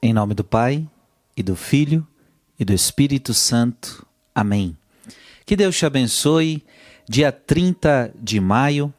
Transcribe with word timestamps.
Em 0.00 0.12
nome 0.12 0.32
do 0.32 0.44
Pai, 0.44 0.88
e 1.36 1.42
do 1.42 1.56
Filho, 1.56 2.06
e 2.56 2.64
do 2.64 2.72
Espírito 2.72 3.34
Santo. 3.34 4.06
Amém. 4.32 4.76
Que 5.44 5.56
Deus 5.56 5.76
te 5.76 5.84
abençoe. 5.84 6.64
Dia 7.08 7.32
30 7.32 8.14
de 8.14 8.38
maio, 8.38 8.94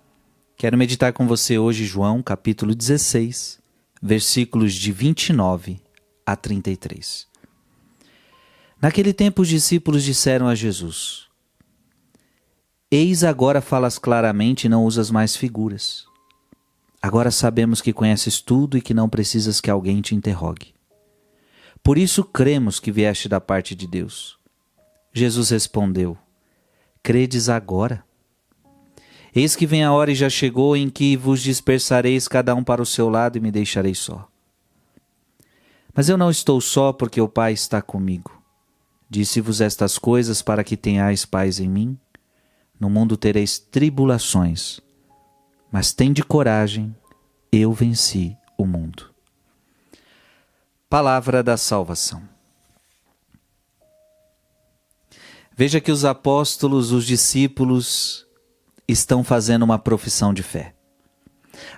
quero 0.58 0.78
meditar 0.78 1.14
com 1.14 1.26
você 1.26 1.58
hoje 1.58 1.86
João, 1.86 2.22
capítulo 2.22 2.76
16, 2.76 3.60
versículos 4.02 4.74
de 4.74 4.92
29 4.92 5.80
a 6.26 6.36
33. 6.36 7.28
Naquele 8.82 9.14
tempo, 9.14 9.44
os 9.44 9.48
discípulos 9.48 10.04
disseram 10.04 10.50
a 10.50 10.56
Jesus: 10.56 11.28
Eis 12.92 13.24
agora 13.24 13.62
falas 13.62 13.98
claramente 13.98 14.66
e 14.66 14.70
não 14.70 14.84
usas 14.84 15.10
mais 15.10 15.34
figuras. 15.34 16.04
Agora 17.02 17.32
sabemos 17.32 17.82
que 17.82 17.94
conheces 17.94 18.42
tudo 18.42 18.78
e 18.78 18.82
que 18.82 18.94
não 18.94 19.08
precisas 19.08 19.62
que 19.62 19.70
alguém 19.70 20.02
te 20.02 20.14
interrogue. 20.14 20.74
Por 21.84 21.98
isso 21.98 22.24
cremos 22.24 22.80
que 22.80 22.92
vieste 22.92 23.28
da 23.28 23.40
parte 23.40 23.74
de 23.76 23.88
Deus. 23.88 24.38
Jesus 25.14 25.50
respondeu: 25.50 26.18
Credes 27.02 27.50
agora? 27.50 28.04
Eis 29.34 29.56
que 29.56 29.66
vem 29.66 29.84
a 29.84 29.92
hora 29.92 30.12
e 30.12 30.16
já 30.16 30.30
chegou 30.30 30.76
em 30.76 30.90
que 30.90 31.16
vos 31.16 31.42
dispersareis 31.42 32.28
cada 32.28 32.56
um 32.56 32.64
para 32.64 32.82
o 32.82 32.86
seu 32.86 33.10
lado 33.10 33.38
e 33.38 33.42
me 33.42 33.52
deixareis 33.52 34.00
só. 34.00 34.28
Mas 35.94 36.10
eu 36.10 36.18
não 36.18 36.30
estou 36.30 36.60
só 36.60 36.92
porque 36.92 37.22
o 37.22 37.28
Pai 37.28 37.54
está 37.54 37.82
comigo. 37.82 38.42
Disse-vos 39.10 39.60
estas 39.60 39.98
coisas 39.98 40.42
para 40.42 40.64
que 40.64 40.78
tenhais 40.78 41.26
paz 41.26 41.60
em 41.60 41.68
mim. 41.68 41.98
No 42.80 42.90
mundo 42.90 43.18
tereis 43.18 43.60
tribulações, 43.60 44.80
mas 45.70 45.92
tende 45.92 46.24
coragem, 46.24 46.96
eu 47.52 47.74
venci 47.74 48.38
o 48.58 48.66
mundo. 48.66 49.14
Palavra 50.90 51.44
da 51.44 51.56
salvação. 51.56 52.28
Veja 55.56 55.80
que 55.80 55.92
os 55.92 56.04
apóstolos, 56.04 56.92
os 56.92 57.06
discípulos, 57.06 58.26
estão 58.88 59.24
fazendo 59.24 59.62
uma 59.62 59.78
profissão 59.78 60.34
de 60.34 60.42
fé. 60.42 60.74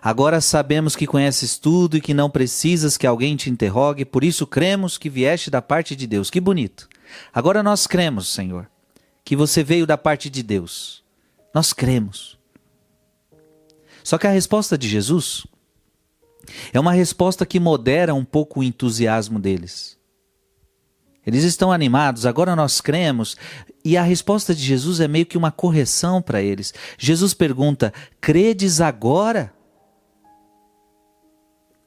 Agora 0.01 0.39
sabemos 0.39 0.95
que 0.95 1.05
conheces 1.05 1.57
tudo 1.57 1.97
e 1.97 2.01
que 2.01 2.13
não 2.13 2.29
precisas 2.29 2.95
que 2.95 3.05
alguém 3.05 3.35
te 3.35 3.49
interrogue, 3.49 4.05
por 4.05 4.23
isso 4.23 4.47
cremos 4.47 4.97
que 4.97 5.09
vieste 5.09 5.51
da 5.51 5.61
parte 5.61 5.93
de 5.93 6.07
Deus. 6.07 6.29
Que 6.29 6.39
bonito. 6.39 6.87
Agora 7.33 7.61
nós 7.61 7.85
cremos, 7.85 8.29
Senhor, 8.29 8.71
que 9.25 9.35
você 9.35 9.61
veio 9.61 9.85
da 9.85 9.97
parte 9.97 10.29
de 10.29 10.41
Deus. 10.41 11.03
Nós 11.53 11.73
cremos. 11.73 12.39
Só 14.05 14.17
que 14.17 14.25
a 14.25 14.31
resposta 14.31 14.77
de 14.77 14.87
Jesus 14.87 15.45
é 16.73 16.79
uma 16.79 16.93
resposta 16.93 17.45
que 17.45 17.59
modera 17.59 18.13
um 18.13 18.25
pouco 18.25 18.59
o 18.59 18.63
entusiasmo 18.63 19.39
deles. 19.39 19.97
Eles 21.25 21.43
estão 21.43 21.71
animados, 21.71 22.25
agora 22.25 22.55
nós 22.55 22.81
cremos, 22.81 23.37
e 23.85 23.95
a 23.95 24.01
resposta 24.01 24.55
de 24.55 24.63
Jesus 24.63 24.99
é 24.99 25.07
meio 25.07 25.25
que 25.25 25.37
uma 25.37 25.51
correção 25.51 26.21
para 26.21 26.41
eles. 26.41 26.73
Jesus 26.97 27.33
pergunta: 27.33 27.93
Credes 28.19 28.81
agora? 28.81 29.53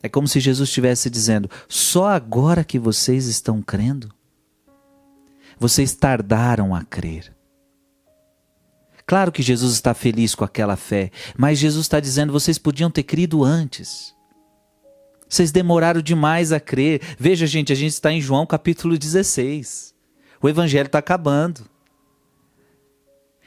É 0.02 0.08
como 0.08 0.28
se 0.28 0.38
Jesus 0.38 0.68
estivesse 0.68 1.10
dizendo: 1.10 1.50
Só 1.68 2.08
agora 2.08 2.62
que 2.62 2.78
vocês 2.78 3.26
estão 3.26 3.60
crendo? 3.60 4.14
Vocês 5.58 5.94
tardaram 5.94 6.74
a 6.74 6.84
crer. 6.84 7.34
Claro 9.06 9.30
que 9.30 9.42
Jesus 9.42 9.74
está 9.74 9.92
feliz 9.92 10.34
com 10.34 10.44
aquela 10.44 10.76
fé, 10.76 11.10
mas 11.36 11.58
Jesus 11.58 11.84
está 11.84 12.00
dizendo: 12.00 12.32
vocês 12.32 12.58
podiam 12.58 12.90
ter 12.90 13.02
crido 13.02 13.44
antes. 13.44 14.13
Vocês 15.28 15.50
demoraram 15.50 16.00
demais 16.00 16.52
a 16.52 16.60
crer. 16.60 17.00
Veja, 17.18 17.46
gente, 17.46 17.72
a 17.72 17.76
gente 17.76 17.92
está 17.92 18.12
em 18.12 18.20
João 18.20 18.46
capítulo 18.46 18.96
16. 18.96 19.94
O 20.40 20.48
evangelho 20.48 20.86
está 20.86 20.98
acabando. 20.98 21.68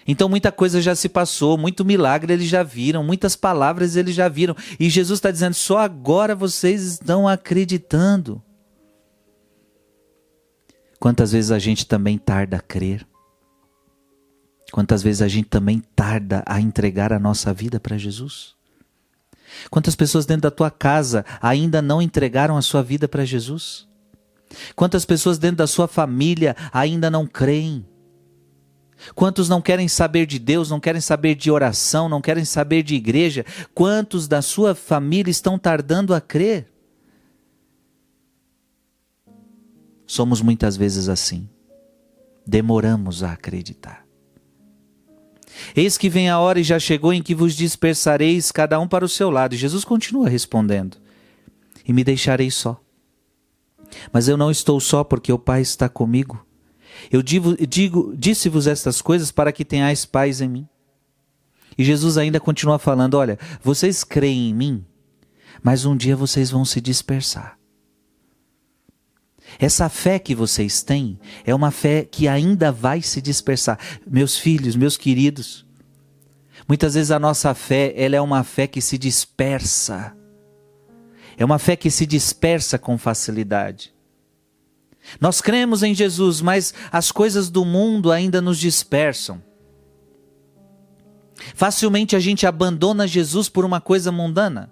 Então 0.08 0.30
muita 0.30 0.52
coisa 0.52 0.81
já 0.81 0.95
se 0.95 1.09
passou, 1.09 1.57
muito 1.57 1.84
milagre 1.84 2.31
eles 2.31 2.47
já 2.47 2.63
viram, 2.63 3.03
muitas 3.03 3.35
palavras 3.35 3.97
eles 3.97 4.16
já 4.16 4.29
viram. 4.29 4.56
E 4.79 4.90
Jesus 4.90 5.18
está 5.18 5.29
dizendo: 5.29 5.53
só 5.53 5.79
agora 5.79 6.34
vocês 6.34 6.81
estão 6.81 7.28
acreditando. 7.28 8.41
Quantas 11.00 11.31
vezes 11.31 11.52
a 11.52 11.59
gente 11.59 11.85
também 11.85 12.18
tarda 12.18 12.57
a 12.57 12.62
crer? 12.62 13.06
Quantas 14.72 15.03
vezes 15.03 15.22
a 15.22 15.28
gente 15.28 15.47
também 15.47 15.79
tarda 15.96 16.44
a 16.46 16.59
entregar 16.59 17.13
a 17.13 17.19
nossa 17.19 17.53
vida 17.53 17.79
para 17.79 17.97
Jesus? 17.97 18.56
Quantas 19.69 19.96
pessoas 19.96 20.25
dentro 20.25 20.44
da 20.44 20.52
tua 20.52 20.69
casa 20.72 21.25
ainda 21.41 21.81
não 21.81 22.02
entregaram 22.02 22.58
a 22.58 22.62
sua 22.62 22.84
vida 22.84 23.08
para 23.08 23.25
Jesus? 23.25 23.88
Quantas 24.75 25.06
pessoas 25.06 25.38
dentro 25.38 25.58
da 25.58 25.68
sua 25.68 25.88
família 25.88 26.56
ainda 26.72 27.09
não 27.09 27.25
creem? 27.28 27.85
Quantos 29.13 29.47
não 29.47 29.62
querem 29.62 29.88
saber 29.88 30.25
de 30.25 30.40
Deus, 30.40 30.69
não 30.69 30.80
querem 30.80 31.02
saber 31.02 31.35
de 31.35 31.52
oração, 31.52 32.09
não 32.09 32.22
querem 32.22 32.46
saber 32.46 32.81
de 32.81 32.96
igreja? 32.96 33.46
Quantos 33.74 34.28
da 34.28 34.41
sua 34.41 34.74
família 34.74 35.30
estão 35.30 35.59
tardando 35.59 36.14
a 36.14 36.22
crer? 36.22 36.72
Somos 40.06 40.41
muitas 40.41 40.75
vezes 40.75 41.09
assim. 41.09 41.47
Demoramos 42.46 43.24
a 43.24 43.34
acreditar. 43.34 44.06
Eis 45.75 45.97
que 45.97 46.09
vem 46.09 46.29
a 46.29 46.39
hora 46.39 46.59
e 46.59 46.63
já 46.63 46.79
chegou 46.79 47.13
em 47.13 47.22
que 47.22 47.35
vos 47.35 47.55
dispersareis 47.55 48.51
cada 48.51 48.79
um 48.79 48.88
para 48.88 49.05
o 49.05 49.09
seu 49.09 49.29
lado. 49.29 49.55
E 49.55 49.57
Jesus 49.57 49.83
continua 49.83 50.29
respondendo: 50.29 50.97
E 51.85 51.94
me 51.94 52.03
deixarei 52.03 52.51
só. 52.51 52.79
Mas 54.11 54.28
eu 54.28 54.38
não 54.38 54.51
estou 54.51 54.79
só 54.79 55.03
porque 55.03 55.31
o 55.31 55.39
Pai 55.39 55.61
está 55.61 55.88
comigo. 55.88 56.45
Eu 57.11 57.22
digo, 57.22 57.55
digo 57.67 58.13
disse-vos 58.17 58.67
estas 58.67 59.01
coisas 59.01 59.31
para 59.31 59.51
que 59.51 59.63
tenhais 59.63 60.05
paz 60.05 60.41
em 60.41 60.47
mim. 60.47 60.67
E 61.78 61.84
Jesus 61.84 62.17
ainda 62.17 62.39
continua 62.39 62.79
falando: 62.79 63.16
Olha, 63.16 63.38
vocês 63.61 64.03
creem 64.03 64.49
em 64.49 64.53
mim, 64.53 64.85
mas 65.61 65.85
um 65.85 65.95
dia 65.95 66.16
vocês 66.16 66.49
vão 66.49 66.66
se 66.66 66.81
dispersar. 66.81 67.56
Essa 69.59 69.90
fé 69.90 70.19
que 70.19 70.35
vocês 70.35 70.84
têm 70.84 71.19
é 71.46 71.53
uma 71.53 71.72
fé 71.72 72.03
que 72.03 72.28
ainda 72.28 72.72
vai 72.72 73.02
se 73.02 73.22
dispersar. 73.22 73.80
Meus 74.06 74.38
filhos, 74.38 74.75
meus 74.75 74.97
queridos, 74.97 75.66
muitas 76.68 76.94
vezes 76.94 77.12
a 77.12 77.19
nossa 77.19 77.53
fé, 77.53 77.94
ela 77.96 78.16
é 78.16 78.22
uma 78.22 78.44
fé 78.44 78.68
que 78.68 78.81
se 78.81 78.97
dispersa. 78.97 80.16
É 81.38 81.46
uma 81.46 81.59
fé 81.59 81.75
que 81.75 81.90
se 81.90 82.06
dispersa 82.06 82.78
com 82.78 82.97
facilidade. 82.97 83.94
Nós 85.22 85.40
cremos 85.40 85.84
em 85.84 85.94
Jesus, 85.94 86.41
mas 86.41 86.74
as 86.91 87.12
coisas 87.12 87.50
do 87.50 87.64
mundo 87.64 88.12
ainda 88.12 88.41
nos 88.41 88.59
dispersam. 88.59 89.41
Facilmente 91.56 92.16
a 92.16 92.19
gente 92.19 92.46
abandona 92.46 93.08
Jesus 93.08 93.47
por 93.47 93.64
uma 93.64 93.79
coisa 93.79 94.12
mundana. 94.12 94.72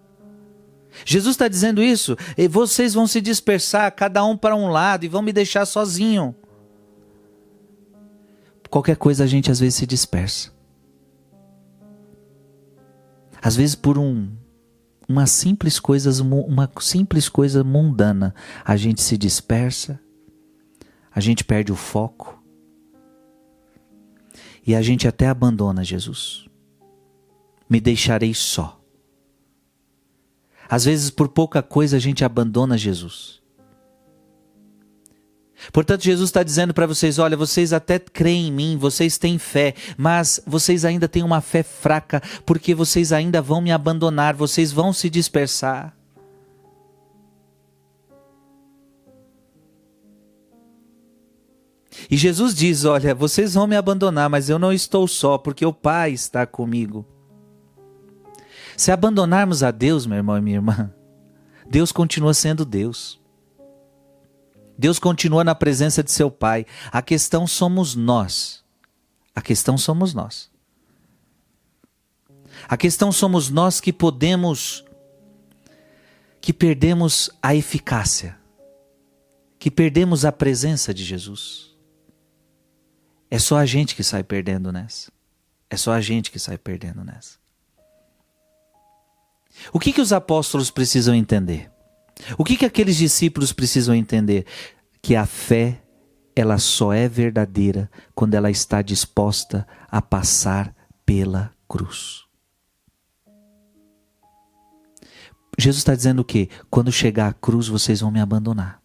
Jesus 1.04 1.34
está 1.34 1.48
dizendo 1.48 1.82
isso, 1.84 2.16
e 2.38 2.48
vocês 2.48 2.94
vão 2.94 3.08
se 3.08 3.20
dispersar, 3.20 3.92
cada 3.94 4.24
um 4.24 4.38
para 4.38 4.56
um 4.56 4.70
lado, 4.70 5.04
e 5.04 5.10
vão 5.10 5.22
me 5.22 5.34
deixar 5.34 5.66
sozinho. 5.66 6.36
Qualquer 8.70 8.98
coisa 8.98 9.24
a 9.24 9.28
gente 9.28 9.52
às 9.52 9.60
vezes 9.60 9.76
se 9.76 9.86
dispersa. 9.86 10.52
Às 13.42 13.56
vezes 13.56 13.76
por 13.76 13.98
um, 13.98 14.30
uma 15.08 15.28
simples 15.28 15.80
coisa, 15.80 16.12
uma 16.24 16.70
simples 16.80 17.30
coisa 17.30 17.64
mundana, 17.64 18.34
a 18.64 18.76
gente 18.76 19.02
se 19.02 19.18
dispersa, 19.18 20.00
a 21.12 21.20
gente 21.20 21.44
perde 21.44 21.72
o 21.72 21.76
foco 21.76 22.42
e 24.66 24.76
a 24.76 24.82
gente 24.82 25.08
até 25.08 25.28
abandona 25.28 25.84
Jesus. 25.84 26.46
Me 27.70 27.80
deixarei 27.80 28.34
só. 28.34 28.82
Às 30.70 30.86
vezes, 30.86 31.10
por 31.10 31.28
pouca 31.28 31.62
coisa, 31.62 31.98
a 31.98 32.00
gente 32.00 32.24
abandona 32.24 32.78
Jesus. 32.78 33.42
Portanto, 35.72 36.04
Jesus 36.04 36.30
está 36.30 36.44
dizendo 36.44 36.74
para 36.74 36.86
vocês: 36.86 37.20
olha, 37.20 37.38
vocês 37.38 37.74
até 37.74 37.98
creem 38.00 38.48
em 38.48 38.52
mim, 38.52 38.78
vocês 38.78 39.18
têm 39.18 39.38
fé, 39.38 39.74
mas 39.98 40.40
vocês 40.46 40.86
ainda 40.86 41.08
têm 41.08 41.24
uma 41.24 41.42
fé 41.42 41.64
fraca, 41.64 42.22
porque 42.46 42.76
vocês 42.76 43.12
ainda 43.12 43.42
vão 43.42 43.62
me 43.62 43.72
abandonar, 43.72 44.36
vocês 44.36 44.72
vão 44.72 44.92
se 44.94 45.10
dispersar. 45.10 45.96
E 52.10 52.18
Jesus 52.18 52.54
diz: 52.54 52.86
Olha, 52.86 53.16
vocês 53.16 53.54
vão 53.54 53.66
me 53.66 53.76
abandonar, 53.76 54.30
mas 54.30 54.50
eu 54.50 54.60
não 54.60 54.72
estou 54.72 55.08
só, 55.08 55.38
porque 55.38 55.66
o 55.66 55.74
Pai 55.74 56.12
está 56.12 56.46
comigo. 56.46 57.06
Se 58.78 58.92
abandonarmos 58.92 59.64
a 59.64 59.72
Deus, 59.72 60.06
meu 60.06 60.18
irmão 60.18 60.38
e 60.38 60.42
minha 60.42 60.58
irmã, 60.58 60.94
Deus 61.70 61.92
continua 61.92 62.34
sendo 62.34 62.66
Deus. 62.66 63.20
Deus 64.78 65.00
continua 65.00 65.44
na 65.44 65.56
presença 65.56 66.04
de 66.04 66.12
seu 66.12 66.30
Pai. 66.30 66.66
A 66.92 67.02
questão 67.02 67.48
somos 67.48 67.96
nós. 67.96 68.64
A 69.34 69.42
questão 69.42 69.78
somos 69.78 70.14
nós. 70.14 70.52
A 72.68 72.78
questão 72.78 73.12
somos 73.12 73.50
nós 73.50 73.80
que 73.80 73.94
podemos, 73.94 74.84
que 76.42 76.54
perdemos 76.54 77.30
a 77.42 77.56
eficácia. 77.56 78.38
que 79.58 79.72
perdemos 79.72 80.26
a 80.26 80.32
presença 80.32 80.94
de 80.94 81.04
Jesus. 81.04 81.76
É 83.32 83.40
só 83.40 83.58
a 83.58 83.66
gente 83.66 83.96
que 83.96 84.04
sai 84.04 84.24
perdendo 84.24 84.72
nessa. 84.72 85.12
É 85.70 85.76
só 85.76 85.92
a 85.92 86.02
gente 86.02 86.30
que 86.30 86.38
sai 86.38 86.56
perdendo 86.56 87.04
nessa. 87.04 87.40
O 89.72 89.80
que, 89.80 89.92
que 89.92 90.02
os 90.02 90.14
apóstolos 90.14 90.70
precisam 90.70 91.16
entender? 91.16 91.72
O 92.38 92.44
que, 92.44 92.58
que 92.58 92.66
aqueles 92.66 92.98
discípulos 92.98 93.52
precisam 93.52 93.94
entender? 93.96 94.46
Que 95.02 95.16
a 95.16 95.26
fé, 95.26 95.82
ela 96.36 96.58
só 96.58 96.94
é 96.94 97.08
verdadeira 97.08 97.90
quando 98.14 98.34
ela 98.34 98.50
está 98.50 98.82
disposta 98.82 99.68
a 99.90 100.02
passar 100.02 100.74
pela 101.06 101.52
cruz. 101.68 102.24
Jesus 105.58 105.78
está 105.78 105.96
dizendo 105.96 106.20
o 106.20 106.26
quê? 106.26 106.50
Quando 106.70 106.92
chegar 106.92 107.28
a 107.28 107.34
cruz, 107.34 107.68
vocês 107.68 108.02
vão 108.02 108.12
me 108.12 108.20
abandonar. 108.20 108.85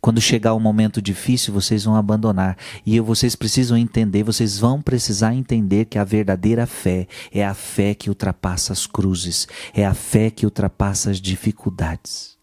Quando 0.00 0.20
chegar 0.20 0.54
o 0.54 0.56
um 0.56 0.60
momento 0.60 1.02
difícil, 1.02 1.52
vocês 1.52 1.84
vão 1.84 1.96
abandonar. 1.96 2.56
E 2.84 2.98
vocês 3.00 3.36
precisam 3.36 3.76
entender, 3.76 4.22
vocês 4.22 4.58
vão 4.58 4.80
precisar 4.80 5.34
entender 5.34 5.84
que 5.84 5.98
a 5.98 6.04
verdadeira 6.04 6.66
fé 6.66 7.06
é 7.32 7.44
a 7.44 7.54
fé 7.54 7.94
que 7.94 8.08
ultrapassa 8.08 8.72
as 8.72 8.86
cruzes, 8.86 9.46
é 9.74 9.84
a 9.84 9.94
fé 9.94 10.30
que 10.30 10.46
ultrapassa 10.46 11.10
as 11.10 11.20
dificuldades. 11.20 12.36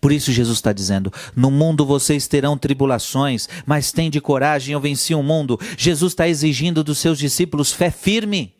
Por 0.00 0.12
isso 0.12 0.32
Jesus 0.32 0.58
está 0.58 0.72
dizendo: 0.72 1.12
no 1.36 1.50
mundo 1.50 1.84
vocês 1.84 2.26
terão 2.26 2.56
tribulações, 2.56 3.48
mas 3.66 3.92
tem 3.92 4.10
de 4.10 4.20
coragem, 4.20 4.72
eu 4.72 4.80
venci 4.80 5.14
o 5.14 5.22
mundo. 5.22 5.58
Jesus 5.76 6.12
está 6.12 6.28
exigindo 6.28 6.82
dos 6.82 6.98
seus 6.98 7.18
discípulos 7.18 7.72
fé 7.72 7.90
firme. 7.90 8.54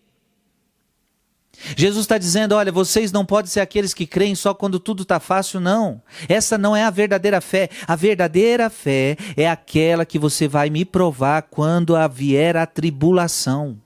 Jesus 1.76 2.04
está 2.04 2.18
dizendo: 2.18 2.54
olha, 2.54 2.72
vocês 2.72 3.12
não 3.12 3.24
podem 3.24 3.50
ser 3.50 3.60
aqueles 3.60 3.94
que 3.94 4.06
creem 4.06 4.34
só 4.34 4.54
quando 4.54 4.78
tudo 4.78 5.02
está 5.02 5.20
fácil, 5.20 5.60
não. 5.60 6.02
Essa 6.28 6.58
não 6.58 6.74
é 6.76 6.84
a 6.84 6.90
verdadeira 6.90 7.40
fé. 7.40 7.68
A 7.86 7.96
verdadeira 7.96 8.68
fé 8.70 9.16
é 9.36 9.48
aquela 9.48 10.04
que 10.04 10.18
você 10.18 10.46
vai 10.48 10.70
me 10.70 10.84
provar 10.84 11.42
quando 11.42 11.94
vier 12.08 12.56
a 12.56 12.66
tribulação. 12.66 13.83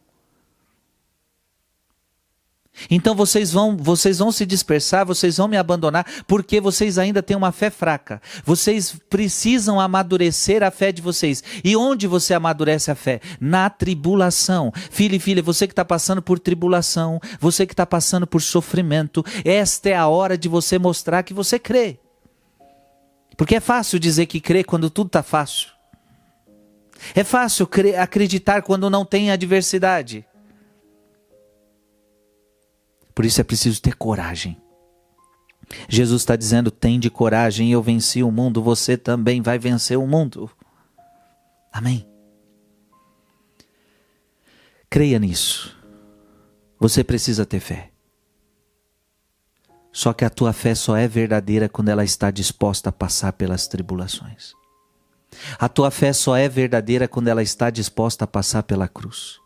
Então 2.90 3.14
vocês 3.14 3.52
vão, 3.52 3.76
vocês 3.76 4.19
vão 4.19 4.30
se 4.30 4.46
dispersar, 4.46 5.06
vocês 5.06 5.36
vão 5.36 5.48
me 5.48 5.56
abandonar, 5.56 6.06
porque 6.26 6.60
vocês 6.60 6.98
ainda 6.98 7.22
têm 7.22 7.36
uma 7.36 7.52
fé 7.52 7.70
fraca. 7.70 8.20
Vocês 8.44 8.96
precisam 9.08 9.80
amadurecer 9.80 10.62
a 10.62 10.70
fé 10.70 10.92
de 10.92 11.02
vocês. 11.02 11.42
E 11.64 11.76
onde 11.76 12.06
você 12.06 12.34
amadurece 12.34 12.90
a 12.90 12.94
fé? 12.94 13.20
Na 13.40 13.69
tribulação. 13.70 14.72
Filho 14.90 15.16
e 15.16 15.19
filha, 15.19 15.42
você 15.42 15.66
que 15.66 15.72
está 15.72 15.84
passando 15.84 16.22
por 16.22 16.38
tribulação, 16.38 17.20
você 17.40 17.66
que 17.66 17.72
está 17.72 17.86
passando 17.86 18.26
por 18.26 18.42
sofrimento, 18.42 19.25
esta 19.44 19.88
é 19.88 19.96
a 19.96 20.06
hora 20.08 20.36
de 20.36 20.48
você 20.48 20.78
mostrar 20.78 21.22
que 21.22 21.34
você 21.34 21.58
crê. 21.58 21.98
Porque 23.36 23.54
é 23.54 23.60
fácil 23.60 23.98
dizer 23.98 24.26
que 24.26 24.40
crê 24.40 24.64
quando 24.64 24.90
tudo 24.90 25.06
está 25.06 25.22
fácil. 25.22 25.69
É 27.14 27.22
fácil 27.22 27.69
acreditar 28.00 28.62
quando 28.62 28.90
não 28.90 29.04
tem 29.04 29.30
adversidade. 29.30 30.25
Por 33.18 33.24
isso 33.24 33.40
é 33.40 33.44
preciso 33.44 33.82
ter 33.82 33.96
coragem. 33.96 34.62
Jesus 35.88 36.22
está 36.22 36.36
dizendo: 36.36 36.70
tem 36.70 37.00
de 37.00 37.10
coragem, 37.10 37.72
eu 37.72 37.82
venci 37.82 38.22
o 38.22 38.30
mundo, 38.30 38.62
você 38.62 38.96
também 38.96 39.42
vai 39.42 39.58
vencer 39.58 39.98
o 39.98 40.06
mundo. 40.06 40.48
Amém. 41.72 42.08
Creia 44.88 45.18
nisso. 45.18 45.76
Você 46.78 47.02
precisa 47.02 47.44
ter 47.44 47.58
fé. 47.58 47.90
Só 49.90 50.12
que 50.12 50.24
a 50.24 50.30
tua 50.30 50.52
fé 50.52 50.72
só 50.76 50.96
é 50.96 51.08
verdadeira 51.08 51.68
quando 51.68 51.88
ela 51.88 52.04
está 52.04 52.30
disposta 52.30 52.90
a 52.90 52.92
passar 52.92 53.32
pelas 53.32 53.66
tribulações. 53.66 54.52
A 55.58 55.68
tua 55.68 55.90
fé 55.90 56.12
só 56.12 56.36
é 56.36 56.48
verdadeira 56.48 57.08
quando 57.08 57.26
ela 57.26 57.42
está 57.42 57.68
disposta 57.68 58.26
a 58.26 58.28
passar 58.28 58.62
pela 58.62 58.86
cruz. 58.86 59.40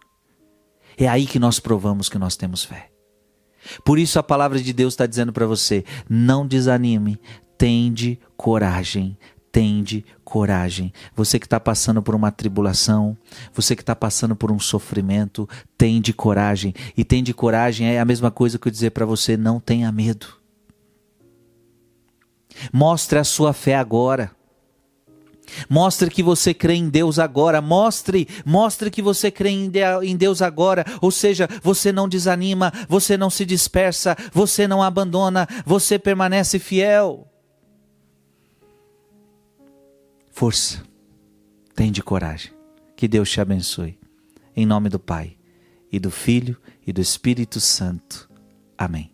É 0.94 1.08
aí 1.08 1.26
que 1.26 1.38
nós 1.38 1.58
provamos 1.58 2.10
que 2.10 2.18
nós 2.18 2.36
temos 2.36 2.62
fé. 2.66 2.91
Por 3.84 3.98
isso 3.98 4.18
a 4.18 4.22
palavra 4.22 4.60
de 4.60 4.72
Deus 4.72 4.94
está 4.94 5.06
dizendo 5.06 5.32
para 5.32 5.46
você: 5.46 5.84
não 6.08 6.46
desanime, 6.46 7.18
tende 7.56 8.18
coragem, 8.36 9.16
tende 9.50 10.04
coragem. 10.24 10.92
Você 11.14 11.38
que 11.38 11.46
está 11.46 11.60
passando 11.60 12.02
por 12.02 12.14
uma 12.14 12.32
tribulação, 12.32 13.16
você 13.52 13.76
que 13.76 13.82
está 13.82 13.94
passando 13.94 14.34
por 14.34 14.50
um 14.50 14.58
sofrimento, 14.58 15.48
tende 15.76 16.12
coragem. 16.12 16.74
E 16.96 17.04
tende 17.04 17.34
coragem 17.34 17.86
é 17.86 18.00
a 18.00 18.04
mesma 18.04 18.30
coisa 18.30 18.58
que 18.58 18.66
eu 18.66 18.72
dizer 18.72 18.90
para 18.90 19.06
você: 19.06 19.36
não 19.36 19.60
tenha 19.60 19.92
medo. 19.92 20.26
Mostre 22.72 23.18
a 23.18 23.24
sua 23.24 23.52
fé 23.52 23.76
agora. 23.76 24.30
Mostre 25.72 26.10
que 26.10 26.22
você 26.22 26.52
crê 26.52 26.74
em 26.74 26.90
Deus 26.90 27.18
agora. 27.18 27.62
Mostre, 27.62 28.28
mostre 28.44 28.90
que 28.90 29.00
você 29.00 29.30
crê 29.30 29.48
em 29.48 30.16
Deus 30.18 30.42
agora. 30.42 30.84
Ou 31.00 31.10
seja, 31.10 31.48
você 31.62 31.90
não 31.90 32.06
desanima, 32.06 32.70
você 32.86 33.16
não 33.16 33.30
se 33.30 33.46
dispersa, 33.46 34.14
você 34.34 34.68
não 34.68 34.82
abandona, 34.82 35.48
você 35.64 35.98
permanece 35.98 36.58
fiel. 36.58 37.26
Força, 40.30 40.82
tem 41.74 41.90
de 41.90 42.02
coragem. 42.02 42.52
Que 42.94 43.08
Deus 43.08 43.30
te 43.30 43.40
abençoe. 43.40 43.98
Em 44.54 44.66
nome 44.66 44.90
do 44.90 44.98
Pai, 44.98 45.38
e 45.90 45.98
do 45.98 46.10
Filho, 46.10 46.58
e 46.86 46.92
do 46.92 47.00
Espírito 47.00 47.60
Santo. 47.60 48.28
Amém. 48.76 49.10